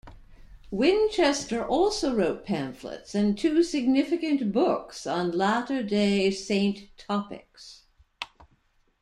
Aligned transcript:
Winchester 0.71 1.63
also 1.63 2.15
wrote 2.15 2.43
pamphlets 2.43 3.13
and 3.13 3.37
two 3.37 3.61
significant 3.61 4.51
books 4.51 5.05
on 5.05 5.29
Latter 5.29 5.83
Day 5.83 6.31
Saint 6.31 6.87
topics. 6.97 7.83